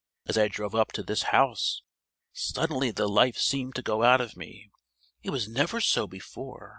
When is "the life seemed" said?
2.89-3.75